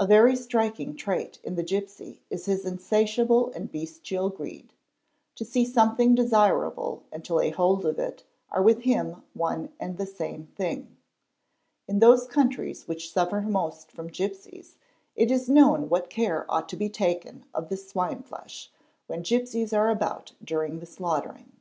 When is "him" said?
8.80-9.22